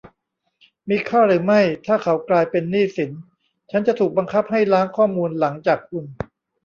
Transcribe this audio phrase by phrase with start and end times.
[0.89, 3.11] มีค่าหรือไม่ถ้าเขากลายเป็นหนี้สิน
[3.71, 6.05] ฉันจะถูกบังคับให้ล้างข้อมูลหลังจากคุณ